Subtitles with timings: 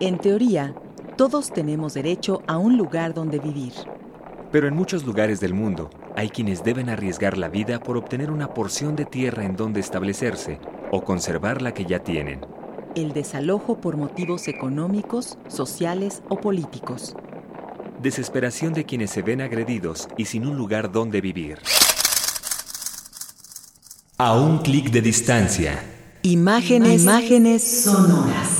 [0.00, 0.74] En teoría,
[1.16, 3.72] todos tenemos derecho a un lugar donde vivir.
[4.52, 8.54] Pero en muchos lugares del mundo hay quienes deben arriesgar la vida por obtener una
[8.54, 10.60] porción de tierra en donde establecerse
[10.92, 12.42] o conservar la que ya tienen.
[12.94, 17.16] El desalojo por motivos económicos, sociales o políticos.
[18.00, 21.58] Desesperación de quienes se ven agredidos y sin un lugar donde vivir.
[24.16, 25.82] A un clic de distancia.
[26.22, 28.57] Imágenes, imágenes sonoras.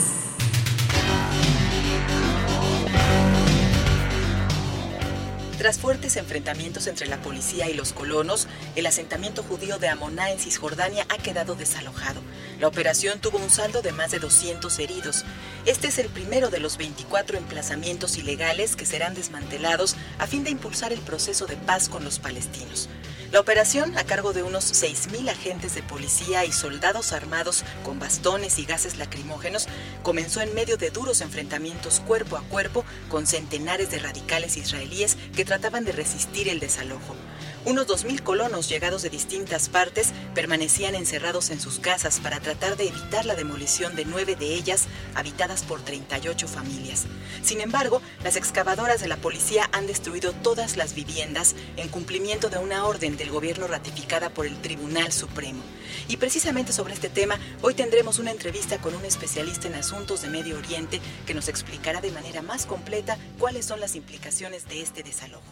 [5.58, 10.38] Tras fuertes enfrentamientos entre la policía y los colonos, el asentamiento judío de Amoná en
[10.38, 12.20] Cisjordania ha quedado desalojado.
[12.60, 15.24] La operación tuvo un saldo de más de 200 heridos.
[15.66, 20.50] Este es el primero de los 24 emplazamientos ilegales que serán desmantelados a fin de
[20.50, 22.88] impulsar el proceso de paz con los palestinos.
[23.30, 28.58] La operación, a cargo de unos 6.000 agentes de policía y soldados armados con bastones
[28.58, 29.68] y gases lacrimógenos,
[30.02, 35.44] comenzó en medio de duros enfrentamientos cuerpo a cuerpo con centenares de radicales israelíes que
[35.44, 37.14] trataban de resistir el desalojo.
[37.64, 42.88] Unos 2.000 colonos llegados de distintas partes permanecían encerrados en sus casas para tratar de
[42.88, 47.06] evitar la demolición de nueve de ellas, habitadas por 38 familias.
[47.42, 52.58] Sin embargo, las excavadoras de la policía han destruido todas las viviendas en cumplimiento de
[52.58, 55.62] una orden del gobierno ratificada por el Tribunal Supremo.
[56.06, 60.28] Y precisamente sobre este tema, hoy tendremos una entrevista con un especialista en asuntos de
[60.28, 65.02] Medio Oriente que nos explicará de manera más completa cuáles son las implicaciones de este
[65.02, 65.42] desalojo.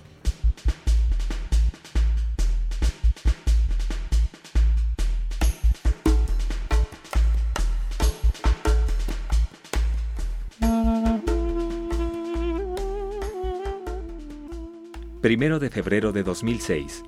[15.27, 17.03] Primero de febrero de 2006,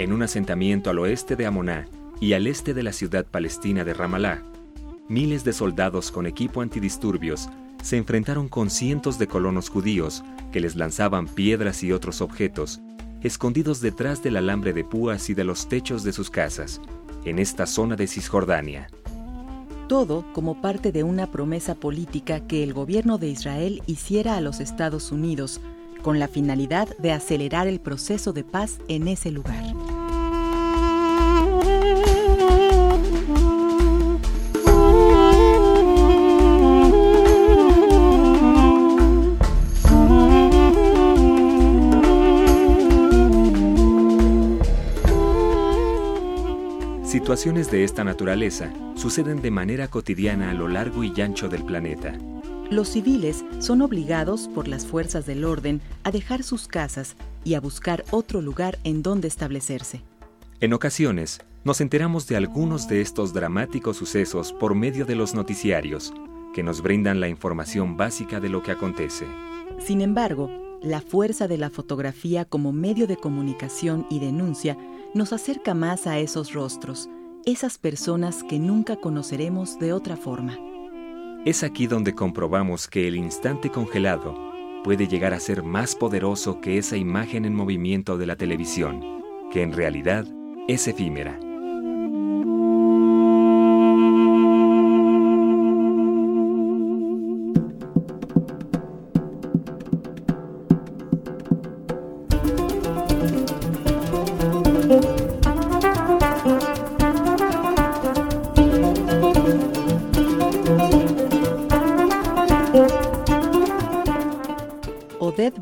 [0.00, 1.86] en un asentamiento al oeste de Amoná
[2.20, 4.42] y al este de la ciudad palestina de Ramallah,
[5.06, 7.48] miles de soldados con equipo antidisturbios
[7.80, 12.80] se enfrentaron con cientos de colonos judíos que les lanzaban piedras y otros objetos,
[13.22, 16.80] escondidos detrás del alambre de púas y de los techos de sus casas,
[17.24, 18.88] en esta zona de Cisjordania.
[19.86, 24.58] Todo como parte de una promesa política que el gobierno de Israel hiciera a los
[24.58, 25.60] Estados Unidos
[26.02, 29.64] con la finalidad de acelerar el proceso de paz en ese lugar.
[47.04, 52.14] Situaciones de esta naturaleza suceden de manera cotidiana a lo largo y ancho del planeta.
[52.70, 57.60] Los civiles son obligados por las fuerzas del orden a dejar sus casas y a
[57.60, 60.02] buscar otro lugar en donde establecerse.
[60.60, 66.14] En ocasiones, nos enteramos de algunos de estos dramáticos sucesos por medio de los noticiarios,
[66.54, 69.26] que nos brindan la información básica de lo que acontece.
[69.84, 70.48] Sin embargo,
[70.80, 74.78] la fuerza de la fotografía como medio de comunicación y denuncia
[75.12, 77.10] nos acerca más a esos rostros,
[77.44, 80.69] esas personas que nunca conoceremos de otra forma.
[81.46, 84.36] Es aquí donde comprobamos que el instante congelado
[84.84, 89.62] puede llegar a ser más poderoso que esa imagen en movimiento de la televisión, que
[89.62, 90.26] en realidad
[90.68, 91.40] es efímera.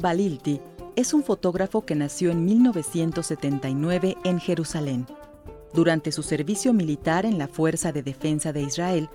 [0.09, 0.59] Balilti
[0.97, 5.07] es un fotógrafo que nació en 1979 en Jerusalén.
[5.75, 9.11] Durante su servicio militar en la Fuerza de Defensa de Israel,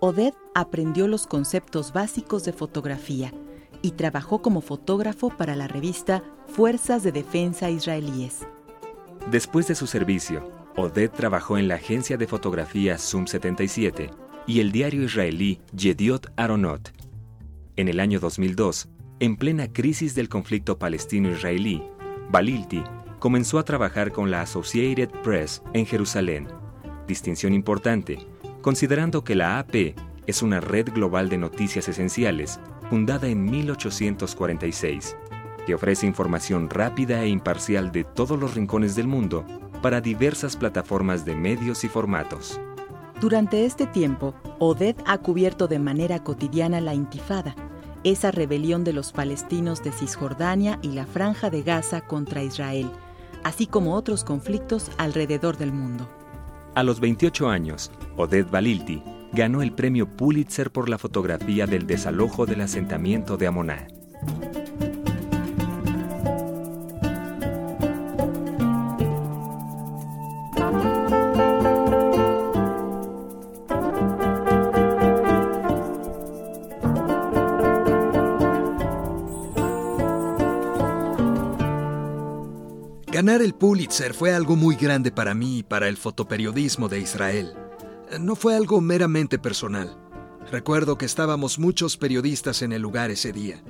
[0.00, 3.30] Oded aprendió los conceptos básicos de fotografía
[3.82, 8.46] y trabajó como fotógrafo para la revista Fuerzas de Defensa Israelíes.
[9.30, 14.10] Después de su servicio, Oded trabajó en la agencia de fotografía Zoom 77
[14.46, 16.90] y el diario israelí Yediot Aronot.
[17.76, 18.88] En el año 2002,
[19.20, 21.82] en plena crisis del conflicto palestino-israelí,
[22.30, 22.82] Balilti
[23.18, 26.48] comenzó a trabajar con la Associated Press en Jerusalén,
[27.06, 28.18] distinción importante,
[28.62, 29.94] considerando que la AP
[30.26, 32.60] es una red global de noticias esenciales
[32.90, 35.16] fundada en 1846,
[35.66, 39.44] que ofrece información rápida e imparcial de todos los rincones del mundo
[39.82, 42.60] para diversas plataformas de medios y formatos.
[43.20, 47.56] Durante este tiempo, Oded ha cubierto de manera cotidiana la intifada,
[48.10, 52.90] esa rebelión de los palestinos de Cisjordania y la franja de Gaza contra Israel,
[53.44, 56.08] así como otros conflictos alrededor del mundo.
[56.74, 59.02] A los 28 años, Oded Balilti
[59.32, 63.88] ganó el premio Pulitzer por la fotografía del desalojo del asentamiento de Amoná.
[83.28, 87.52] Ganar el Pulitzer fue algo muy grande para mí y para el fotoperiodismo de Israel.
[88.18, 89.98] No fue algo meramente personal.
[90.50, 93.62] Recuerdo que estábamos muchos periodistas en el lugar ese día.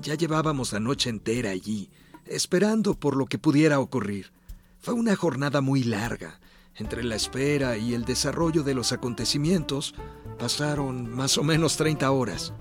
[0.00, 1.90] Ya llevábamos la noche entera allí,
[2.26, 4.30] esperando por lo que pudiera ocurrir.
[4.78, 6.38] Fue una jornada muy larga.
[6.76, 9.96] Entre la espera y el desarrollo de los acontecimientos
[10.38, 12.52] pasaron más o menos 30 horas.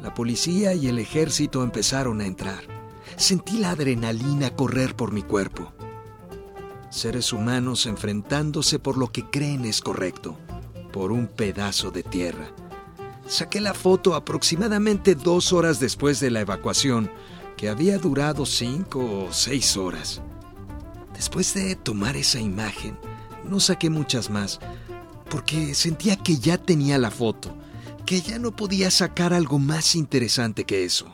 [0.00, 2.77] La policía y el ejército empezaron a entrar
[3.18, 5.72] sentí la adrenalina correr por mi cuerpo.
[6.88, 10.38] Seres humanos enfrentándose por lo que creen es correcto,
[10.92, 12.48] por un pedazo de tierra.
[13.26, 17.10] Saqué la foto aproximadamente dos horas después de la evacuación,
[17.56, 20.22] que había durado cinco o seis horas.
[21.12, 22.96] Después de tomar esa imagen,
[23.44, 24.60] no saqué muchas más,
[25.28, 27.54] porque sentía que ya tenía la foto,
[28.06, 31.12] que ya no podía sacar algo más interesante que eso.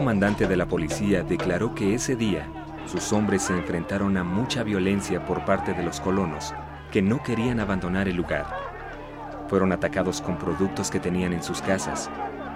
[0.00, 2.48] Comandante de la policía declaró que ese día
[2.86, 6.54] sus hombres se enfrentaron a mucha violencia por parte de los colonos
[6.90, 8.46] que no querían abandonar el lugar.
[9.48, 12.08] Fueron atacados con productos que tenían en sus casas,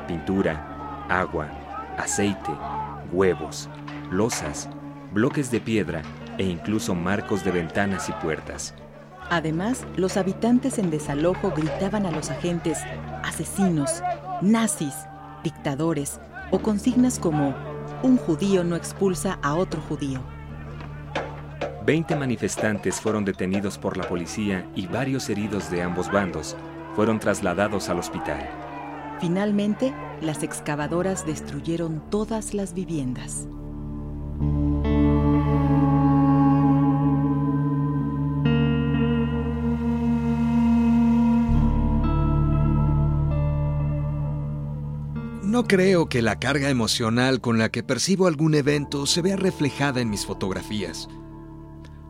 [0.09, 1.49] pintura, agua,
[1.99, 2.51] aceite,
[3.13, 3.69] huevos,
[4.11, 4.71] losas,
[5.13, 6.01] bloques de piedra
[6.39, 8.75] e incluso marcos de ventanas y puertas.
[9.29, 12.79] Además, los habitantes en desalojo gritaban a los agentes
[13.23, 14.03] asesinos,
[14.41, 14.95] nazis,
[15.43, 16.19] dictadores,
[16.51, 17.55] o consignas como
[18.03, 20.21] un judío no expulsa a otro judío.
[21.85, 26.57] Veinte manifestantes fueron detenidos por la policía y varios heridos de ambos bandos
[26.95, 28.49] fueron trasladados al hospital.
[29.21, 33.47] Finalmente, las excavadoras destruyeron todas las viviendas.
[45.55, 50.01] No creo que la carga emocional con la que percibo algún evento se vea reflejada
[50.01, 51.09] en mis fotografías.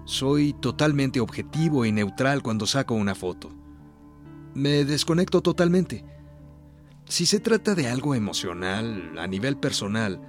[0.06, 3.52] Soy totalmente objetivo y neutral cuando saco una foto.
[4.55, 6.06] Me desconecto totalmente.
[7.05, 10.23] Si se trata de algo emocional, a nivel personal,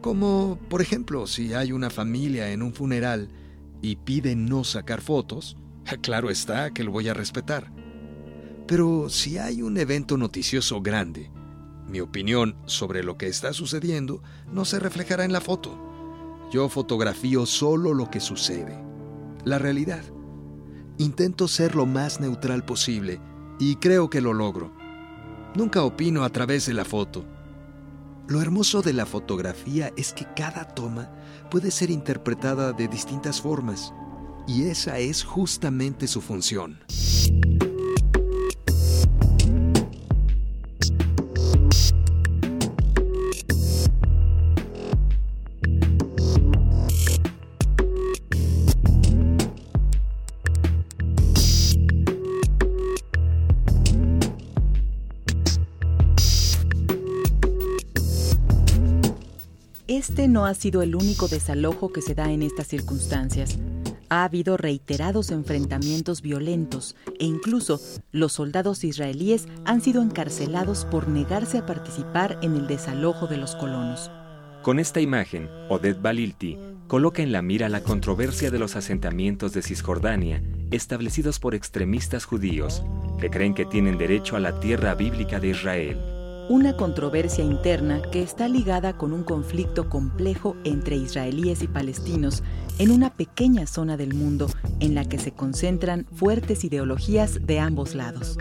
[0.00, 3.28] como por ejemplo si hay una familia en un funeral
[3.80, 5.56] y piden no sacar fotos,
[6.00, 7.72] claro está que lo voy a respetar.
[8.68, 11.28] Pero si hay un evento noticioso grande,
[11.92, 15.78] mi opinión sobre lo que está sucediendo no se reflejará en la foto.
[16.50, 18.82] Yo fotografío solo lo que sucede,
[19.44, 20.02] la realidad.
[20.96, 23.20] Intento ser lo más neutral posible
[23.60, 24.72] y creo que lo logro.
[25.54, 27.26] Nunca opino a través de la foto.
[28.26, 31.10] Lo hermoso de la fotografía es que cada toma
[31.50, 33.92] puede ser interpretada de distintas formas
[34.46, 36.78] y esa es justamente su función.
[59.92, 63.58] Este no ha sido el único desalojo que se da en estas circunstancias.
[64.08, 67.78] Ha habido reiterados enfrentamientos violentos e incluso
[68.10, 73.54] los soldados israelíes han sido encarcelados por negarse a participar en el desalojo de los
[73.54, 74.10] colonos.
[74.62, 76.56] Con esta imagen, Oded Balilti
[76.86, 82.82] coloca en la mira la controversia de los asentamientos de Cisjordania establecidos por extremistas judíos
[83.20, 86.11] que creen que tienen derecho a la tierra bíblica de Israel
[86.48, 92.42] una controversia interna que está ligada con un conflicto complejo entre israelíes y palestinos
[92.78, 94.48] en una pequeña zona del mundo
[94.80, 98.36] en la que se concentran fuertes ideologías de ambos lados.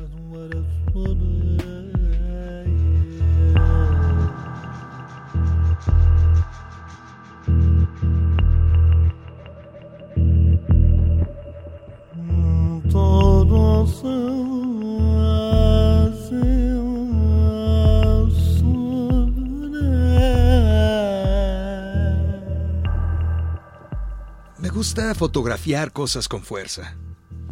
[24.82, 26.98] Gusta fotografiar cosas con fuerza,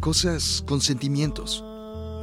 [0.00, 1.62] cosas con sentimientos,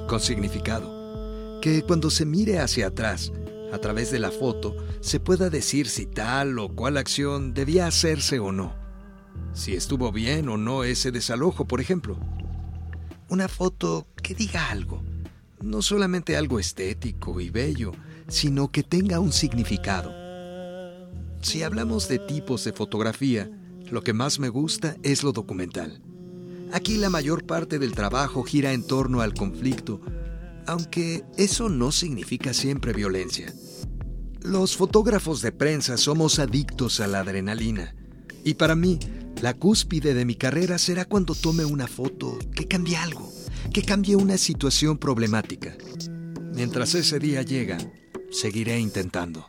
[0.10, 3.32] con significado, que cuando se mire hacia atrás,
[3.72, 8.40] a través de la foto, se pueda decir si tal o cual acción debía hacerse
[8.40, 8.76] o no,
[9.54, 12.20] si estuvo bien o no ese desalojo, por ejemplo.
[13.30, 15.06] Una foto que diga algo,
[15.62, 17.94] no solamente algo estético y bello,
[18.28, 20.12] sino que tenga un significado.
[21.42, 23.50] Si hablamos de tipos de fotografía,
[23.92, 26.02] lo que más me gusta es lo documental.
[26.74, 30.02] Aquí la mayor parte del trabajo gira en torno al conflicto,
[30.66, 33.54] aunque eso no significa siempre violencia.
[34.42, 37.96] Los fotógrafos de prensa somos adictos a la adrenalina,
[38.44, 39.00] y para mí,
[39.42, 43.32] la cúspide de mi carrera será cuando tome una foto que cambie algo,
[43.74, 45.76] que cambie una situación problemática.
[46.54, 47.78] Mientras ese día llega,
[48.32, 49.48] seguiré intentando.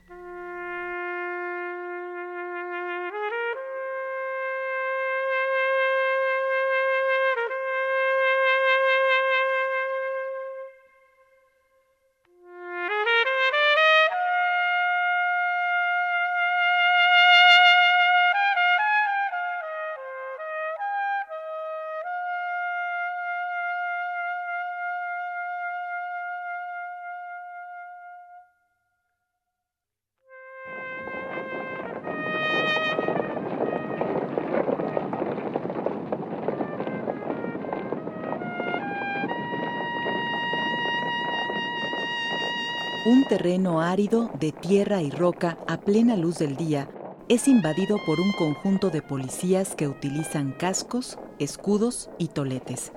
[43.08, 46.90] Un terreno árido de tierra y roca a plena luz del día
[47.30, 52.92] es invadido por un conjunto de policías que utilizan cascos, escudos y toletes.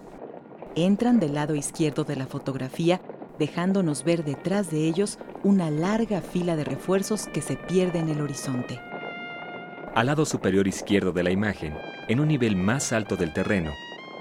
[0.76, 3.00] Entran del lado izquierdo de la fotografía,
[3.40, 8.20] dejándonos ver detrás de ellos una larga fila de refuerzos que se pierde en el
[8.20, 8.82] horizonte.
[9.96, 11.74] Al lado superior izquierdo de la imagen,
[12.10, 13.72] en un nivel más alto del terreno,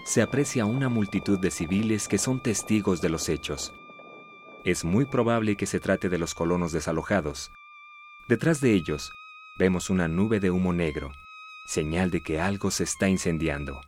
[0.04, 3.73] se aprecia una multitud de civiles que son testigos de los hechos
[4.64, 7.50] es muy probable que se trate de los colonos desalojados.
[8.28, 9.10] Detrás de ellos,
[9.58, 11.12] vemos una nube de humo negro,
[11.66, 13.80] señal de que algo se está incendiando.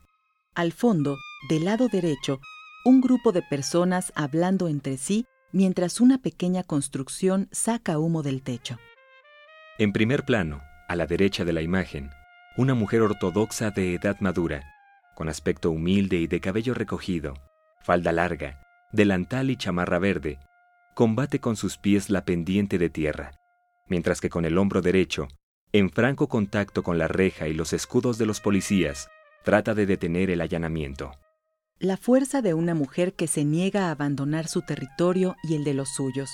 [0.55, 2.41] Al fondo, del lado derecho,
[2.85, 8.79] un grupo de personas hablando entre sí mientras una pequeña construcción saca humo del techo.
[9.79, 12.11] En primer plano, a la derecha de la imagen,
[12.57, 14.63] una mujer ortodoxa de edad madura,
[15.15, 17.35] con aspecto humilde y de cabello recogido,
[17.81, 18.63] falda larga,
[18.93, 20.39] delantal y chamarra verde,
[20.95, 23.33] combate con sus pies la pendiente de tierra,
[23.89, 25.29] mientras que con el hombro derecho,
[25.73, 29.09] en franco contacto con la reja y los escudos de los policías,
[29.43, 31.13] trata de detener el allanamiento.
[31.79, 35.75] La fuerza de una mujer que se niega a abandonar su territorio y el de
[35.75, 36.31] los suyos.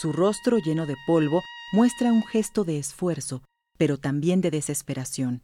[0.00, 3.42] Su rostro lleno de polvo muestra un gesto de esfuerzo,
[3.76, 5.42] pero también de desesperación.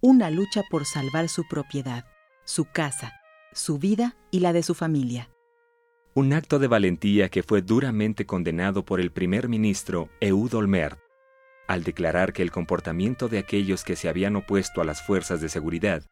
[0.00, 2.06] Una lucha por salvar su propiedad,
[2.44, 3.12] su casa,
[3.52, 5.28] su vida y la de su familia
[6.14, 10.98] un acto de valentía que fue duramente condenado por el primer ministro Ehud Olmert,
[11.68, 15.48] al declarar que el comportamiento de aquellos que se habían opuesto a las fuerzas de
[15.48, 16.02] seguridad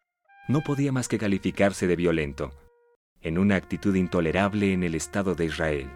[0.49, 2.53] no podía más que calificarse de violento,
[3.23, 5.91] en una actitud intolerable en el Estado de Israel.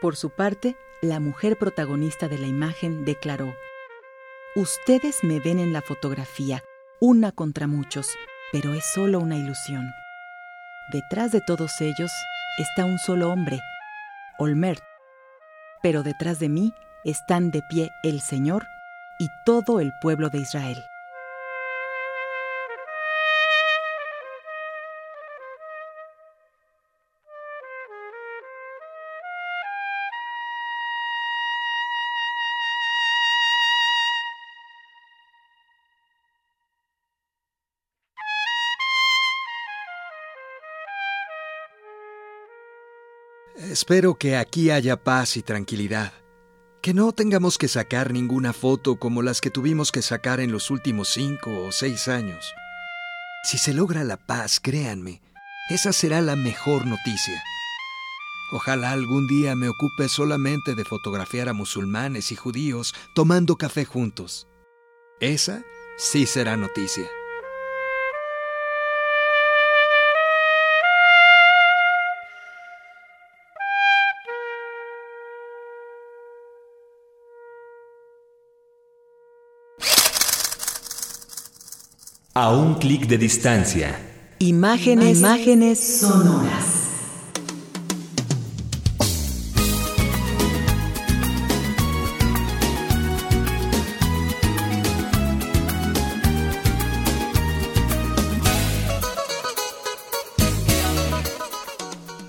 [0.00, 3.54] Por su parte, la mujer protagonista de la imagen declaró,
[4.56, 6.64] Ustedes me ven en la fotografía,
[7.00, 8.08] una contra muchos,
[8.50, 9.88] pero es solo una ilusión.
[10.92, 12.10] Detrás de todos ellos
[12.58, 13.60] está un solo hombre,
[14.38, 14.82] Olmert,
[15.82, 16.74] pero detrás de mí
[17.04, 18.66] están de pie el Señor
[19.18, 20.84] y todo el pueblo de Israel.
[43.58, 46.12] Espero que aquí haya paz y tranquilidad.
[46.80, 50.70] Que no tengamos que sacar ninguna foto como las que tuvimos que sacar en los
[50.70, 52.54] últimos cinco o seis años.
[53.42, 55.22] Si se logra la paz, créanme,
[55.70, 57.42] esa será la mejor noticia.
[58.52, 64.46] Ojalá algún día me ocupe solamente de fotografiar a musulmanes y judíos tomando café juntos.
[65.18, 65.64] Esa
[65.96, 67.10] sí será noticia.
[82.48, 84.00] A un clic de distancia.
[84.38, 86.64] Imágenes, imágenes sonoras.